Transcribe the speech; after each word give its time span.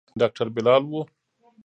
ډاکتر 0.19 0.47
بلال 0.55 0.83
و. 0.93 0.93